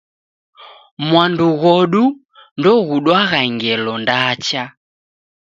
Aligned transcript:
Mwandu 1.07 1.45
ghodu 1.61 2.03
ndoghudwagha 2.59 3.39
ngelo 3.53 3.93
ndacha. 4.03 4.63